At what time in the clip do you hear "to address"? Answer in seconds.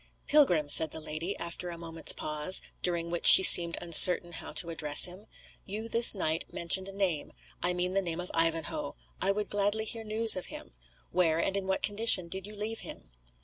4.53-5.05